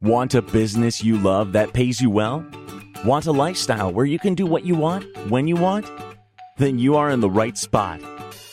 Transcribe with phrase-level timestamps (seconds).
[0.00, 2.46] Want a business you love that pays you well?
[3.04, 5.90] Want a lifestyle where you can do what you want, when you want?
[6.56, 8.00] Then you are in the right spot.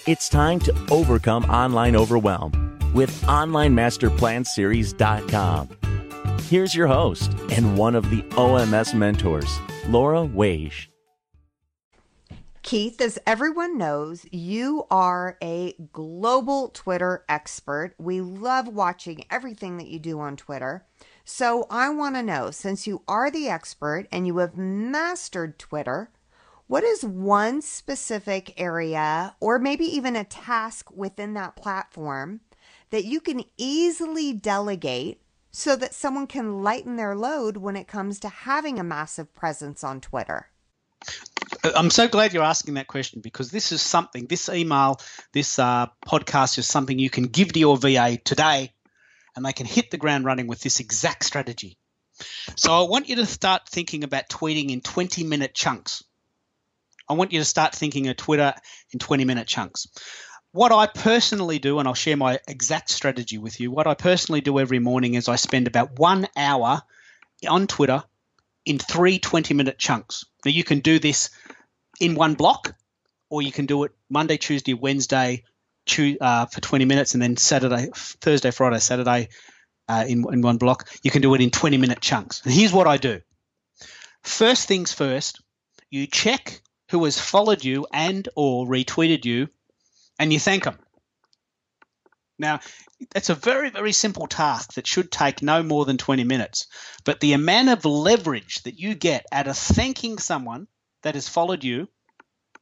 [0.07, 5.69] It's time to overcome online overwhelm with OnlineMasterPlanSeries.com.
[6.49, 10.89] Here's your host and one of the OMS mentors, Laura Wage.
[12.63, 17.93] Keith, as everyone knows, you are a global Twitter expert.
[17.99, 20.83] We love watching everything that you do on Twitter.
[21.27, 26.11] So I want to know since you are the expert and you have mastered Twitter,
[26.67, 32.41] what is one specific area or maybe even a task within that platform
[32.91, 38.19] that you can easily delegate so that someone can lighten their load when it comes
[38.19, 40.51] to having a massive presence on Twitter?
[41.63, 44.99] I'm so glad you're asking that question because this is something, this email,
[45.33, 48.74] this uh, podcast is something you can give to your VA today
[49.35, 51.77] and they can hit the ground running with this exact strategy.
[52.55, 56.03] So I want you to start thinking about tweeting in 20 minute chunks.
[57.09, 58.53] I want you to start thinking of Twitter
[58.91, 59.87] in 20 minute chunks.
[60.51, 64.41] What I personally do, and I'll share my exact strategy with you, what I personally
[64.41, 66.81] do every morning is I spend about one hour
[67.47, 68.03] on Twitter
[68.65, 70.25] in three 20 minute chunks.
[70.45, 71.29] Now you can do this
[71.99, 72.73] in one block,
[73.29, 75.43] or you can do it Monday, Tuesday, Wednesday,
[76.21, 79.29] uh, for 20 minutes and then Saturday, Thursday, Friday, Saturday
[79.87, 80.89] uh, in, in one block.
[81.03, 82.41] You can do it in 20 minute chunks.
[82.43, 83.21] And here's what I do.
[84.23, 85.41] First things first,
[85.89, 89.49] you check who has followed you and or retweeted you
[90.19, 90.79] and you thank them.
[92.37, 92.59] Now,
[93.11, 96.67] that's a very, very simple task that should take no more than 20 minutes.
[97.05, 100.67] But the amount of leverage that you get out of thanking someone
[101.03, 101.87] that has followed you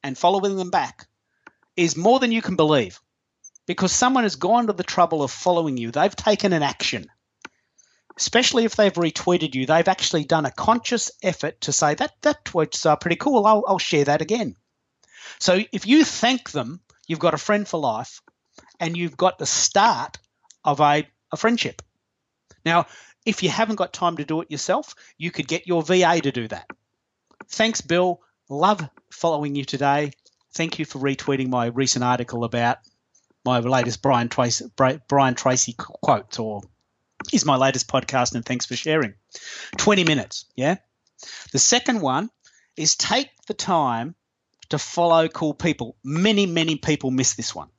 [0.03, 1.07] and following them back
[1.75, 2.99] is more than you can believe
[3.66, 5.92] because someone has gone to the trouble of following you.
[5.92, 7.08] They've taken an action.
[8.17, 12.45] Especially if they've retweeted you, they've actually done a conscious effort to say that that
[12.45, 13.45] tweet's uh, pretty cool.
[13.45, 14.56] I'll, I'll share that again.
[15.39, 18.22] So if you thank them, you've got a friend for life,
[18.79, 20.19] and you've got the start
[20.63, 21.81] of a, a friendship.
[22.66, 22.85] Now,
[23.25, 26.31] if you haven't got time to do it yourself, you could get your VA to
[26.31, 26.69] do that.
[27.47, 28.22] Thanks, Bill.
[28.50, 30.12] Love following you today.
[30.53, 32.78] Thank you for retweeting my recent article about
[33.46, 36.62] my latest Brian Tracy, Brian Tracy quote, or
[37.31, 39.14] is my latest podcast, and thanks for sharing.
[39.78, 40.76] 20 minutes, yeah?
[41.52, 42.30] The second one
[42.76, 44.16] is take the time
[44.70, 45.96] to follow cool people.
[46.04, 47.70] Many, many people miss this one.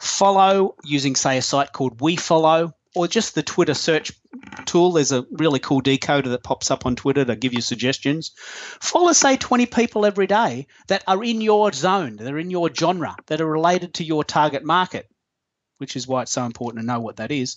[0.00, 4.12] Follow using, say, a site called WeFollow or just the Twitter search
[4.66, 4.92] tool.
[4.92, 8.32] There's a really cool decoder that pops up on Twitter to give you suggestions.
[8.80, 12.72] Follow, say, 20 people every day that are in your zone, that are in your
[12.72, 15.08] genre, that are related to your target market,
[15.78, 17.56] which is why it's so important to know what that is.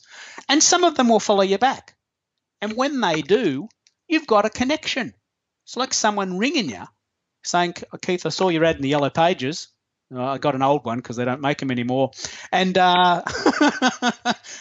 [0.50, 1.96] And some of them will follow you back.
[2.62, 3.70] And when they do,
[4.08, 5.14] you've got a connection.
[5.66, 6.84] It's like someone ringing you
[7.44, 9.70] saying, Keith, I saw your ad in the yellow pages.
[10.16, 12.12] I got an old one because they don't make them anymore,
[12.54, 13.24] and uh,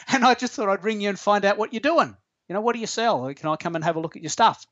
[0.09, 2.17] and I just thought I'd ring you and find out what you're doing.
[2.49, 3.33] You know, what do you sell?
[3.35, 4.67] Can I come and have a look at your stuff?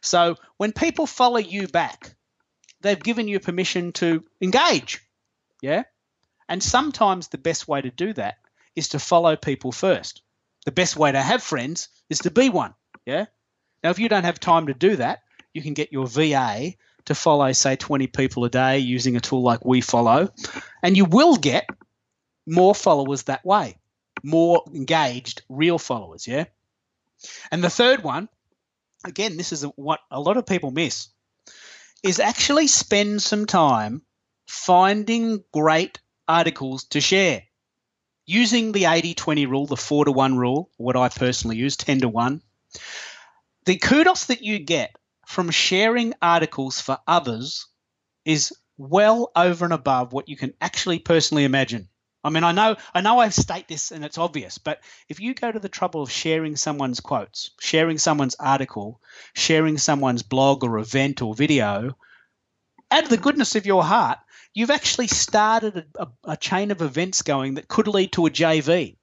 [0.00, 2.14] So when people follow you back,
[2.80, 5.00] they've given you permission to engage.
[5.60, 5.82] Yeah,
[6.48, 8.36] and sometimes the best way to do that
[8.76, 10.22] is to follow people first.
[10.64, 12.74] The best way to have friends is to be one.
[13.04, 13.26] Yeah.
[13.82, 15.20] Now, if you don't have time to do that,
[15.52, 16.74] you can get your VA
[17.06, 20.30] to follow, say, 20 people a day using a tool like WeFollow,
[20.82, 21.66] and you will get
[22.46, 23.78] more followers that way,
[24.22, 26.26] more engaged, real followers.
[26.26, 26.44] Yeah.
[27.50, 28.28] And the third one,
[29.04, 31.08] again, this is what a lot of people miss,
[32.02, 34.02] is actually spend some time
[34.46, 37.42] finding great articles to share
[38.26, 42.00] using the 80 20 rule, the 4 to 1 rule, what I personally use, 10
[42.00, 42.42] to 1.
[43.64, 44.94] The kudos that you get
[45.26, 47.66] from sharing articles for others
[48.24, 51.88] is well over and above what you can actually personally imagine.
[52.24, 55.34] I mean, I know, I know, I've state this and it's obvious, but if you
[55.34, 59.00] go to the trouble of sharing someone's quotes, sharing someone's article,
[59.34, 61.96] sharing someone's blog or event or video,
[62.90, 64.18] out of the goodness of your heart,
[64.52, 68.30] you've actually started a, a, a chain of events going that could lead to a
[68.30, 68.96] JV,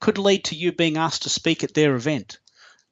[0.00, 2.38] could lead to you being asked to speak at their event,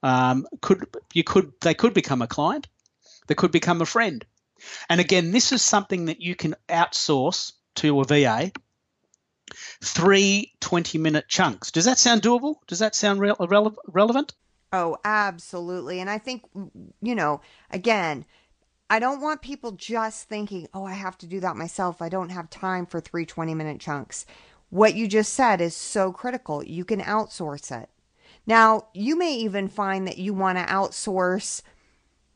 [0.03, 2.69] um, could you could they could become a client,
[3.27, 4.25] they could become a friend,
[4.89, 8.53] and again, this is something that you can outsource to a VA.
[9.55, 11.71] Three 20 minute chunks.
[11.71, 12.57] Does that sound doable?
[12.67, 14.35] Does that sound re- rele- relevant?
[14.73, 16.01] Oh, absolutely.
[16.01, 16.43] And I think,
[17.01, 17.41] you know,
[17.71, 18.25] again,
[18.91, 22.01] I don't want people just thinking, oh, I have to do that myself.
[22.01, 24.27] I don't have time for three 20 minute chunks.
[24.71, 26.63] What you just said is so critical.
[26.63, 27.89] You can outsource it.
[28.47, 31.63] Now, you may even find that you want to outsource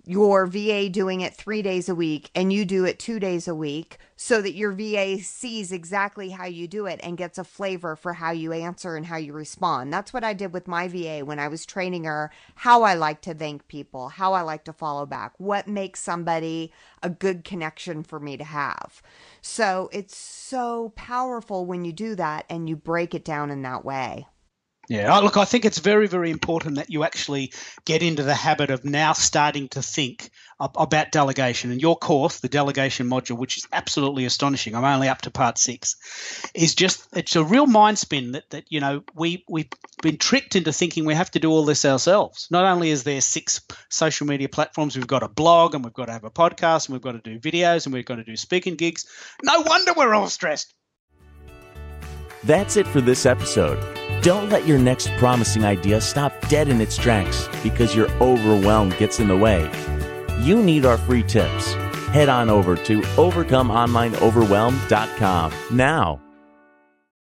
[0.05, 3.55] your VA doing it three days a week and you do it two days a
[3.55, 7.95] week so that your VA sees exactly how you do it and gets a flavor
[7.95, 9.93] for how you answer and how you respond.
[9.93, 13.21] That's what I did with my VA when I was training her how I like
[13.23, 16.73] to thank people, how I like to follow back, what makes somebody
[17.03, 19.03] a good connection for me to have.
[19.41, 23.85] So it's so powerful when you do that and you break it down in that
[23.85, 24.27] way.
[24.89, 27.53] Yeah, look, I think it's very, very important that you actually
[27.85, 31.71] get into the habit of now starting to think about delegation.
[31.71, 35.57] And your course, the delegation module, which is absolutely astonishing, I'm only up to part
[35.59, 35.97] six,
[36.55, 39.69] is just, it's a real mind spin that, that you know, we, we've
[40.03, 42.49] been tricked into thinking we have to do all this ourselves.
[42.51, 46.07] Not only is there six social media platforms, we've got a blog and we've got
[46.07, 48.37] to have a podcast and we've got to do videos and we've got to do
[48.37, 49.07] speaking gigs.
[49.45, 50.75] No wonder we're all stressed.
[52.45, 53.79] That's it for this episode.
[54.23, 59.21] Don't let your next promising idea stop dead in its tracks because your overwhelm gets
[59.21, 59.71] in the way.
[60.41, 61.73] You need our free tips.
[62.13, 66.21] Head on over to overcomeonlineoverwhelm.com now.